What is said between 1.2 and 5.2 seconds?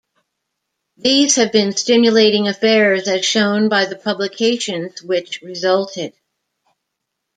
have been stimulating affairs as shown by the publications